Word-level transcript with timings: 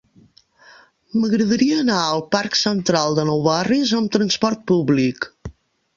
M'agradaria 1.17 1.75
anar 1.83 1.99
al 2.05 2.25
parc 2.37 2.57
Central 2.61 3.19
de 3.19 3.27
Nou 3.31 3.45
Barris 3.49 3.93
amb 3.99 4.13
trasport 4.19 4.65
públic. 4.73 5.29